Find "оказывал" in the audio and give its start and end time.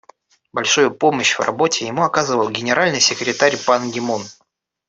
2.01-2.49